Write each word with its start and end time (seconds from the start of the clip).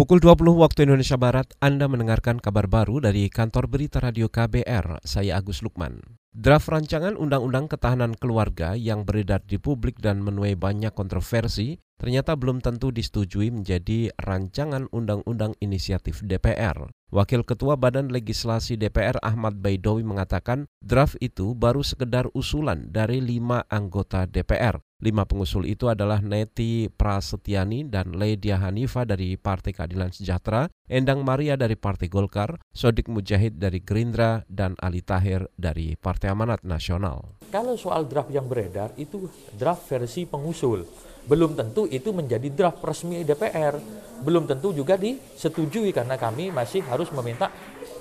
Pukul 0.00 0.16
20 0.16 0.56
waktu 0.56 0.88
Indonesia 0.88 1.20
Barat, 1.20 1.52
Anda 1.60 1.84
mendengarkan 1.84 2.40
kabar 2.40 2.64
baru 2.64 3.04
dari 3.04 3.28
kantor 3.28 3.68
berita 3.68 4.00
radio 4.00 4.32
KBR. 4.32 5.04
Saya 5.04 5.36
Agus 5.36 5.60
Lukman. 5.60 6.00
Draft 6.32 6.72
rancangan 6.72 7.20
Undang-Undang 7.20 7.68
Ketahanan 7.68 8.16
Keluarga 8.16 8.72
yang 8.80 9.04
beredar 9.04 9.44
di 9.44 9.60
publik 9.60 10.00
dan 10.00 10.24
menuai 10.24 10.56
banyak 10.56 10.96
kontroversi 10.96 11.76
ternyata 12.00 12.32
belum 12.32 12.64
tentu 12.64 12.88
disetujui 12.88 13.52
menjadi 13.52 14.08
rancangan 14.16 14.88
undang-undang 14.88 15.52
inisiatif 15.60 16.24
DPR. 16.24 16.88
Wakil 17.12 17.44
Ketua 17.44 17.76
Badan 17.76 18.08
Legislasi 18.08 18.80
DPR 18.80 19.20
Ahmad 19.20 19.60
Baidowi 19.60 20.00
mengatakan 20.00 20.64
draft 20.80 21.20
itu 21.20 21.52
baru 21.52 21.84
sekedar 21.84 22.24
usulan 22.32 22.88
dari 22.88 23.20
lima 23.20 23.68
anggota 23.68 24.24
DPR. 24.24 24.80
Lima 25.00 25.24
pengusul 25.24 25.64
itu 25.64 25.88
adalah 25.88 26.20
Neti 26.20 26.92
Prasetyani 26.92 27.88
dan 27.88 28.12
Ledia 28.12 28.60
Hanifa 28.60 29.08
dari 29.08 29.40
Partai 29.40 29.72
Keadilan 29.72 30.12
Sejahtera, 30.12 30.68
Endang 30.92 31.24
Maria 31.24 31.56
dari 31.56 31.72
Partai 31.72 32.12
Golkar, 32.12 32.60
Sodik 32.68 33.08
Mujahid 33.08 33.56
dari 33.56 33.80
Gerindra, 33.80 34.44
dan 34.44 34.76
Ali 34.76 35.00
Tahir 35.00 35.48
dari 35.56 35.96
Partai 35.96 36.36
Amanat 36.36 36.68
Nasional. 36.68 37.40
Kalau 37.48 37.80
soal 37.80 38.04
draft 38.12 38.28
yang 38.28 38.44
beredar 38.44 38.92
itu 39.00 39.24
draft 39.56 39.88
versi 39.88 40.28
pengusul. 40.28 40.84
Belum 41.24 41.56
tentu 41.56 41.88
itu 41.88 42.12
menjadi 42.12 42.52
draft 42.52 42.84
resmi 42.84 43.24
DPR. 43.24 43.80
Belum 44.20 44.44
tentu 44.44 44.76
juga 44.76 45.00
disetujui 45.00 45.96
karena 45.96 46.20
kami 46.20 46.52
masih 46.52 46.84
harus 46.84 47.08
meminta 47.16 47.48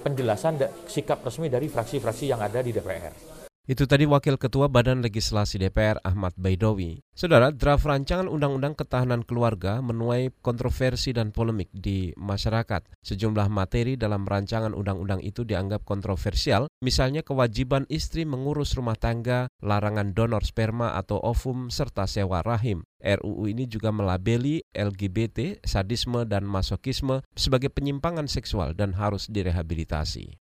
penjelasan 0.00 0.56
sikap 0.88 1.20
resmi 1.20 1.52
dari 1.52 1.68
fraksi-fraksi 1.68 2.24
yang 2.32 2.40
ada 2.40 2.64
di 2.64 2.72
DPR. 2.72 3.35
Itu 3.66 3.90
tadi 3.90 4.06
Wakil 4.06 4.38
Ketua 4.38 4.70
Badan 4.70 5.02
Legislasi 5.02 5.58
DPR 5.58 5.98
Ahmad 6.06 6.38
Baidowi. 6.38 7.02
Saudara, 7.18 7.50
draft 7.50 7.82
rancangan 7.82 8.30
Undang-Undang 8.30 8.78
Ketahanan 8.78 9.26
Keluarga 9.26 9.82
menuai 9.82 10.30
kontroversi 10.38 11.10
dan 11.10 11.34
polemik 11.34 11.74
di 11.74 12.14
masyarakat. 12.14 12.86
Sejumlah 13.02 13.50
materi 13.50 13.98
dalam 13.98 14.22
rancangan 14.22 14.70
undang-undang 14.70 15.18
itu 15.18 15.42
dianggap 15.42 15.82
kontroversial, 15.82 16.70
misalnya 16.78 17.26
kewajiban 17.26 17.90
istri 17.90 18.22
mengurus 18.22 18.78
rumah 18.78 18.94
tangga, 18.94 19.50
larangan 19.58 20.14
donor 20.14 20.46
sperma 20.46 20.94
atau 20.94 21.18
ovum, 21.18 21.66
serta 21.66 22.06
sewa 22.06 22.46
rahim. 22.46 22.86
RUU 23.02 23.50
ini 23.50 23.66
juga 23.66 23.90
melabeli 23.90 24.62
LGBT, 24.78 25.58
sadisme, 25.66 26.22
dan 26.22 26.46
masokisme 26.46 27.26
sebagai 27.34 27.74
penyimpangan 27.74 28.30
seksual 28.30 28.78
dan 28.78 28.94
harus 28.94 29.26
direhabilitasi. 29.26 30.45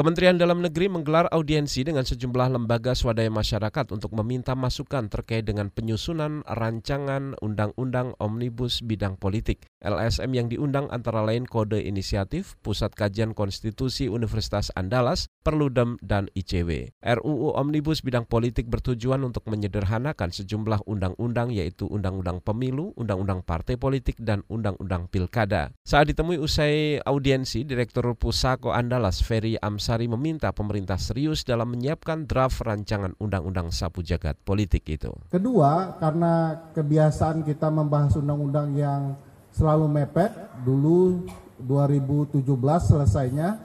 Kementerian 0.00 0.40
Dalam 0.40 0.64
Negeri 0.64 0.88
menggelar 0.88 1.28
audiensi 1.28 1.84
dengan 1.84 2.08
sejumlah 2.08 2.56
lembaga 2.56 2.96
swadaya 2.96 3.28
masyarakat 3.28 3.92
untuk 3.92 4.16
meminta 4.16 4.56
masukan 4.56 5.12
terkait 5.12 5.44
dengan 5.44 5.68
penyusunan 5.68 6.40
rancangan 6.48 7.36
Undang-Undang 7.44 8.16
Omnibus 8.16 8.80
Bidang 8.80 9.20
Politik. 9.20 9.68
LSM 9.84 10.32
yang 10.32 10.48
diundang 10.48 10.88
antara 10.88 11.20
lain 11.20 11.44
Kode 11.44 11.84
Inisiatif, 11.84 12.56
Pusat 12.64 12.96
Kajian 12.96 13.36
Konstitusi 13.36 14.08
Universitas 14.08 14.72
Andalas, 14.72 15.28
Perludem, 15.44 16.00
dan 16.00 16.32
ICW. 16.32 16.96
RUU 17.04 17.52
Omnibus 17.60 18.00
Bidang 18.00 18.24
Politik 18.24 18.72
bertujuan 18.72 19.20
untuk 19.20 19.52
menyederhanakan 19.52 20.32
sejumlah 20.32 20.80
undang-undang 20.88 21.52
yaitu 21.52 21.84
Undang-Undang 21.84 22.40
Pemilu, 22.40 22.96
Undang-Undang 22.96 23.44
Partai 23.44 23.76
Politik, 23.76 24.16
dan 24.16 24.48
Undang-Undang 24.48 25.12
Pilkada. 25.12 25.76
Saat 25.84 26.08
ditemui 26.08 26.40
usai 26.40 27.04
audiensi, 27.04 27.68
Direktur 27.68 28.16
Pusako 28.16 28.72
Andalas 28.72 29.20
Ferry 29.20 29.60
Am 29.60 29.76
Sari 29.90 30.06
meminta 30.06 30.54
pemerintah 30.54 31.02
serius 31.02 31.42
dalam 31.42 31.74
menyiapkan 31.74 32.22
draft 32.22 32.62
rancangan 32.62 33.10
undang-undang 33.18 33.74
sapu 33.74 34.06
jagat 34.06 34.38
politik 34.38 34.86
itu. 34.86 35.10
Kedua, 35.34 35.98
karena 35.98 36.62
kebiasaan 36.70 37.42
kita 37.42 37.74
membahas 37.74 38.14
undang-undang 38.14 38.70
yang 38.78 39.18
selalu 39.50 39.90
mepet, 39.90 40.30
dulu 40.62 41.26
2017 41.58 42.38
selesainya 42.86 43.58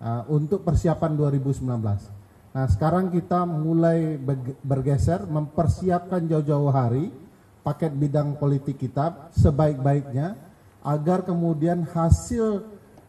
uh, 0.00 0.24
untuk 0.32 0.64
persiapan 0.64 1.20
2019. 1.20 1.68
Nah, 1.68 2.66
sekarang 2.72 3.12
kita 3.12 3.44
mulai 3.44 4.16
bergeser 4.64 5.28
mempersiapkan 5.28 6.32
jauh-jauh 6.32 6.72
hari 6.72 7.12
paket 7.60 7.92
bidang 7.92 8.40
politik 8.40 8.80
kita 8.80 9.28
sebaik-baiknya 9.36 10.32
agar 10.80 11.28
kemudian 11.28 11.84
hasil 11.92 12.64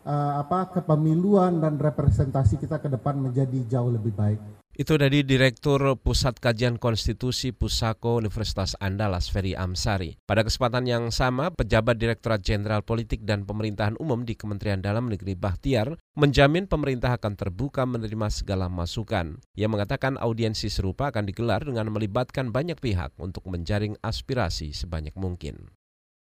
uh, 0.06 0.44
apa 0.44 0.72
kepemiluan 0.80 1.60
dan 1.64 1.80
representasi 1.80 2.60
kita 2.60 2.80
ke 2.80 2.92
depan 2.92 3.20
menjadi 3.20 3.60
jauh 3.68 3.92
lebih 3.92 4.14
baik. 4.16 4.40
Itu 4.74 4.98
dari 4.98 5.22
Direktur 5.22 5.86
Pusat 6.02 6.42
Kajian 6.42 6.82
Konstitusi 6.82 7.54
Pusako 7.54 8.18
Universitas 8.18 8.74
Andalas 8.82 9.30
Ferry 9.30 9.54
Amsari. 9.54 10.18
Pada 10.26 10.42
kesempatan 10.42 10.90
yang 10.90 11.14
sama, 11.14 11.54
pejabat 11.54 12.02
Direktorat 12.02 12.42
Jenderal 12.42 12.82
Politik 12.82 13.22
dan 13.22 13.46
Pemerintahan 13.46 13.94
Umum 14.02 14.26
di 14.26 14.34
Kementerian 14.34 14.82
Dalam 14.82 15.14
Negeri 15.14 15.38
Bahtiar 15.38 15.94
menjamin 16.18 16.66
pemerintah 16.66 17.22
akan 17.22 17.38
terbuka 17.38 17.86
menerima 17.86 18.34
segala 18.34 18.66
masukan. 18.66 19.38
Ia 19.54 19.70
mengatakan 19.70 20.18
audiensi 20.18 20.74
serupa 20.74 21.14
akan 21.14 21.30
digelar 21.30 21.62
dengan 21.62 21.94
melibatkan 21.94 22.50
banyak 22.50 22.82
pihak 22.82 23.14
untuk 23.22 23.46
menjaring 23.46 23.94
aspirasi 24.02 24.74
sebanyak 24.74 25.14
mungkin. 25.14 25.70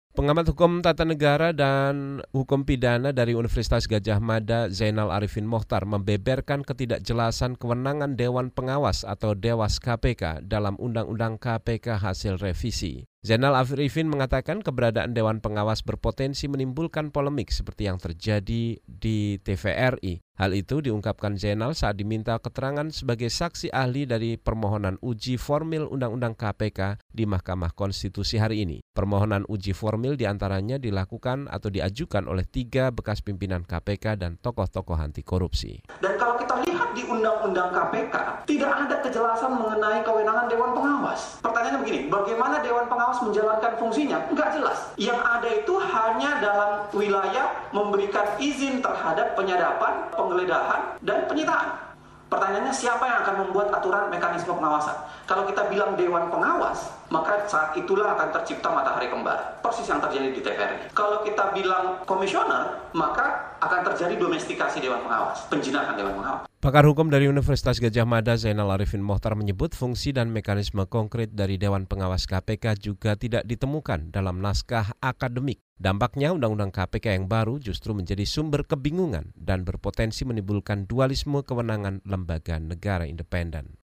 Pengamat 0.09 0.49
hukum 0.49 0.81
tata 0.81 1.05
negara 1.05 1.53
dan 1.53 2.25
hukum 2.33 2.65
pidana 2.65 3.13
dari 3.13 3.37
Universitas 3.37 3.85
Gajah 3.85 4.17
Mada 4.17 4.65
Zainal 4.73 5.13
Arifin 5.13 5.45
Mohtar 5.45 5.85
membeberkan 5.85 6.65
ketidakjelasan 6.65 7.53
kewenangan 7.53 8.17
Dewan 8.17 8.49
Pengawas 8.49 9.05
atau 9.05 9.37
Dewas 9.37 9.77
KPK 9.77 10.41
dalam 10.49 10.81
Undang-Undang 10.81 11.37
KPK 11.37 12.01
hasil 12.01 12.41
revisi. 12.41 13.05
Zainal 13.21 13.53
Arifin 13.53 14.09
mengatakan 14.09 14.65
keberadaan 14.65 15.13
Dewan 15.13 15.45
Pengawas 15.45 15.85
berpotensi 15.85 16.49
menimbulkan 16.49 17.13
polemik 17.13 17.53
seperti 17.53 17.85
yang 17.85 18.01
terjadi 18.01 18.81
di 18.81 19.37
TVRI. 19.37 20.25
Hal 20.39 20.55
itu 20.55 20.79
diungkapkan 20.79 21.35
Zainal 21.35 21.75
saat 21.75 22.00
diminta 22.00 22.39
keterangan 22.39 22.88
sebagai 22.95 23.27
saksi 23.27 23.75
ahli 23.75 24.07
dari 24.07 24.39
permohonan 24.39 24.95
uji 25.03 25.35
formil 25.35 25.91
Undang-Undang 25.91 26.39
KPK 26.39 26.95
di 27.11 27.27
Mahkamah 27.27 27.75
Konstitusi 27.75 28.39
hari 28.39 28.63
ini. 28.63 28.79
Permohonan 28.79 29.44
uji 29.51 29.75
formil 29.75 30.16
di 30.16 30.23
antaranya 30.23 30.79
dilakukan 30.79 31.51
atau 31.51 31.67
diajukan 31.67 32.23
oleh 32.23 32.47
tiga 32.47 32.88
bekas 32.88 33.19
pimpinan 33.19 33.67
KPK 33.67 34.16
dan 34.16 34.39
tokoh-tokoh 34.39 34.95
anti 34.95 35.27
korupsi. 35.27 35.83
Dan 36.00 36.16
kalau 36.16 36.39
kita 36.39 36.63
lihat 36.71 36.95
di 36.95 37.03
Undang-Undang 37.03 37.75
KPK, 37.75 38.16
tidak 38.47 38.71
ada 38.71 38.95
kejelasan 39.03 39.51
mengenai 39.59 40.00
kewenangan 40.07 40.47
Dewan 40.47 40.71
Pengawas. 40.71 41.44
Pertanyaannya 41.44 41.83
begini, 41.83 42.00
bagaimana 42.07 42.63
Dewan 42.63 42.88
Pengawas 42.88 43.19
menjalankan 43.27 43.75
fungsinya? 43.75 44.23
Enggak 44.31 44.56
jelas. 44.56 44.88
Yang 44.95 45.19
ada 45.19 45.50
itu 45.51 45.73
hanya 45.83 46.31
dalam 46.39 46.71
wilayah 46.95 47.59
memberikan 47.75 48.39
izin 48.39 48.79
terhadap 48.79 49.35
penyadapan, 49.35 50.07
penggeledahan, 50.29 51.01
dan 51.01 51.25
penyitaan. 51.25 51.90
Pertanyaannya 52.29 52.69
siapa 52.69 53.09
yang 53.09 53.25
akan 53.25 53.35
membuat 53.41 53.73
aturan 53.73 54.13
mekanisme 54.13 54.53
pengawasan? 54.53 54.94
Kalau 55.25 55.50
kita 55.50 55.66
bilang 55.66 55.97
dewan 55.97 56.29
pengawas, 56.29 56.94
maka 57.09 57.50
saat 57.50 57.73
itulah 57.73 58.13
akan 58.13 58.29
tercipta 58.29 58.69
matahari 58.69 59.09
kembar. 59.09 59.57
Persis 59.66 59.89
yang 59.89 59.97
terjadi 59.97 60.29
di 60.29 60.41
TVRI. 60.45 60.94
Kalau 60.94 61.25
kita 61.25 61.50
bilang 61.57 62.06
komisioner, 62.06 62.94
maka 62.94 63.57
akan 63.57 63.81
terjadi 63.81 64.13
domestikasi 64.22 64.78
dewan 64.78 65.01
pengawas, 65.09 65.50
penjinahan 65.50 65.97
dewan 65.97 66.22
pengawas. 66.22 66.45
Pakar 66.62 66.85
hukum 66.85 67.09
dari 67.09 67.25
Universitas 67.25 67.81
Gajah 67.81 68.06
Mada 68.06 68.38
Zainal 68.38 68.69
Arifin 68.69 69.01
Mohtar 69.01 69.34
menyebut 69.34 69.73
fungsi 69.73 70.13
dan 70.13 70.29
mekanisme 70.29 70.85
konkret 70.85 71.34
dari 71.34 71.57
Dewan 71.57 71.89
Pengawas 71.89 72.28
KPK 72.29 72.78
juga 72.78 73.18
tidak 73.18 73.47
ditemukan 73.47 74.13
dalam 74.13 74.38
naskah 74.44 74.94
akademik. 75.01 75.63
Dampaknya 75.79 76.35
Undang-Undang 76.35 76.75
KPK 76.75 77.16
yang 77.16 77.31
baru 77.31 77.56
justru 77.56 77.95
menjadi 77.95 78.28
sumber 78.28 78.67
kebingungan 78.67 79.31
dan 79.40 79.63
berpotensi 79.63 80.28
menimbulkan 80.28 80.84
dualisme 80.84 81.40
kewenangan 81.40 82.03
lembaga 82.03 82.59
negara 82.59 83.07
independen. 83.07 83.79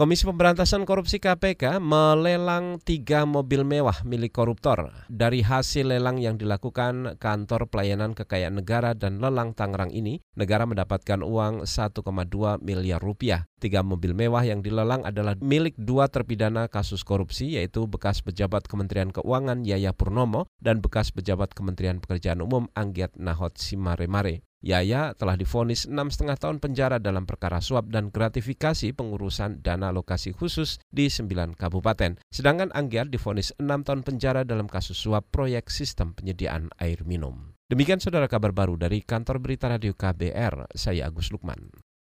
Komisi 0.00 0.24
Pemberantasan 0.24 0.88
Korupsi 0.88 1.20
KPK 1.20 1.76
melelang 1.76 2.80
tiga 2.80 3.28
mobil 3.28 3.68
mewah 3.68 4.00
milik 4.08 4.32
koruptor. 4.32 4.88
Dari 5.12 5.44
hasil 5.44 5.92
lelang 5.92 6.16
yang 6.16 6.40
dilakukan 6.40 7.20
Kantor 7.20 7.68
Pelayanan 7.68 8.16
Kekayaan 8.16 8.64
Negara 8.64 8.96
dan 8.96 9.20
Lelang 9.20 9.52
Tangerang 9.52 9.92
ini, 9.92 10.24
negara 10.40 10.64
mendapatkan 10.64 11.20
uang 11.20 11.68
1,2 11.68 12.00
miliar 12.64 12.96
rupiah. 12.96 13.44
Tiga 13.60 13.84
mobil 13.84 14.16
mewah 14.16 14.40
yang 14.40 14.64
dilelang 14.64 15.04
adalah 15.04 15.36
milik 15.36 15.76
dua 15.76 16.08
terpidana 16.08 16.72
kasus 16.72 17.04
korupsi, 17.04 17.60
yaitu 17.60 17.84
bekas 17.84 18.24
pejabat 18.24 18.64
Kementerian 18.72 19.12
Keuangan 19.12 19.68
Yaya 19.68 19.92
Purnomo 19.92 20.48
dan 20.64 20.80
bekas 20.80 21.12
pejabat 21.12 21.52
Kementerian 21.52 22.00
Pekerjaan 22.00 22.40
Umum 22.40 22.72
Anggiat 22.72 23.20
Nahot 23.20 23.60
Simaremare. 23.60 24.48
Yaya 24.60 25.16
telah 25.16 25.40
difonis 25.40 25.88
enam 25.88 26.12
setengah 26.12 26.36
tahun 26.36 26.60
penjara 26.60 27.00
dalam 27.00 27.24
perkara 27.24 27.64
suap 27.64 27.88
dan 27.88 28.12
gratifikasi 28.12 28.92
pengurusan 28.92 29.64
dana 29.64 29.88
lokasi 29.88 30.36
khusus 30.36 30.76
di 30.92 31.08
sembilan 31.08 31.56
kabupaten. 31.56 32.20
Sedangkan 32.28 32.68
Anggiar 32.76 33.08
difonis 33.08 33.56
enam 33.56 33.80
tahun 33.80 34.04
penjara 34.04 34.44
dalam 34.44 34.68
kasus 34.68 35.00
suap 35.00 35.32
proyek 35.32 35.72
sistem 35.72 36.12
penyediaan 36.12 36.68
air 36.76 37.00
minum. 37.08 37.56
Demikian 37.72 38.04
saudara 38.04 38.28
kabar 38.28 38.52
baru 38.52 38.76
dari 38.76 39.00
kantor 39.00 39.40
berita 39.40 39.72
radio 39.72 39.96
KBR, 39.96 40.76
saya 40.76 41.08
Agus 41.08 41.32
Lukman. 41.32 41.89